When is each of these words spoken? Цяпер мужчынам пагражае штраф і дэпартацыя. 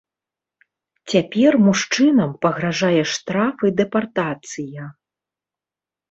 Цяпер 1.11 1.57
мужчынам 1.65 2.31
пагражае 2.45 3.03
штраф 3.13 3.55
і 3.69 3.71
дэпартацыя. 3.83 4.87